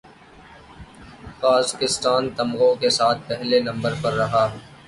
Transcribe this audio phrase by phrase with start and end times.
[1.41, 4.47] Kazakhstan تمغوں کے ساتھ پہلے نمبر پر رہا